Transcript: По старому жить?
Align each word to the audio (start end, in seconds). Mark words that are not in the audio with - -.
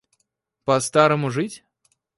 По 0.63 0.79
старому 0.79 1.29
жить? 1.29 1.63